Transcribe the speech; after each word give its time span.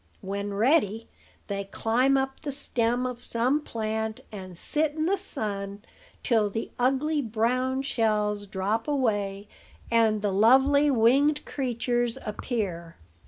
When 0.21 0.55
ready, 0.55 1.07
they 1.45 1.63
climb 1.65 2.17
up 2.17 2.39
the 2.41 2.51
stem 2.51 3.05
of 3.05 3.21
some 3.21 3.61
plant, 3.61 4.21
and 4.31 4.57
sit 4.57 4.93
in 4.93 5.05
the 5.05 5.15
sun 5.15 5.83
till 6.23 6.49
the 6.49 6.71
ugly 6.79 7.21
brown 7.21 7.83
shells 7.83 8.47
drop 8.47 8.87
away, 8.87 9.47
and 9.91 10.23
the 10.23 10.33
lovely 10.33 10.89
winged 10.89 11.45
creatures 11.45 12.17
appear. 12.25 12.97